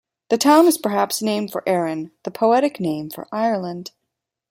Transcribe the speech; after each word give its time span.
The 0.29 0.37
town 0.39 0.65
was 0.65 0.79
perhaps 0.79 1.21
named 1.21 1.51
for 1.51 1.61
Erin, 1.69 2.09
the 2.23 2.31
poetic 2.31 2.79
name 2.79 3.11
for 3.11 3.27
Ireland. 3.31 3.91